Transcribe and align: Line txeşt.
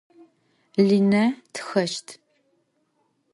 Line 0.87 1.23
txeşt. 1.53 2.07